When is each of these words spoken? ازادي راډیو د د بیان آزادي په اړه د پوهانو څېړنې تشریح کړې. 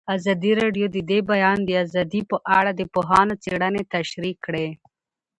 ازادي 0.15 0.51
راډیو 0.61 0.85
د 0.95 0.97
د 1.09 1.11
بیان 1.29 1.59
آزادي 1.83 2.21
په 2.31 2.37
اړه 2.57 2.71
د 2.75 2.81
پوهانو 2.93 3.39
څېړنې 3.43 3.83
تشریح 3.93 4.35
کړې. 4.45 4.67